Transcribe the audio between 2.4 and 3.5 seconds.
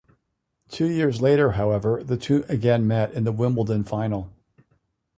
again met in the